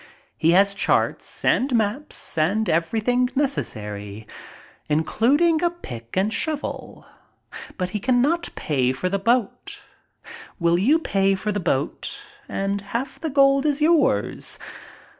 [0.35, 4.25] He has charts and maps and everything necessary,
[4.89, 7.05] including a pick and shovel.
[7.77, 9.83] But he cannot pay for the boat.
[10.59, 12.19] Will you pay for the boat
[12.49, 14.57] and half the gold is yours.